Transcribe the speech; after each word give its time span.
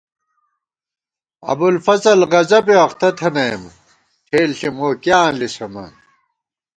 ابُوالفضل 1.51 2.19
غضبےاختہ 2.31 3.09
تھنَئیم 3.17 3.63
ٹھېلݪی 4.27 4.69
موکیاں 4.77 5.27
لِسَمان 5.39 5.93